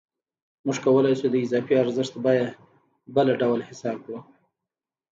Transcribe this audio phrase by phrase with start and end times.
[0.65, 2.47] موږ کولای شو د اضافي ارزښت بیه
[3.15, 4.19] بله ډول حساب کړو